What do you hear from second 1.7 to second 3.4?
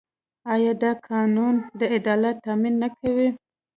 د عدالت تامین نه کوي؟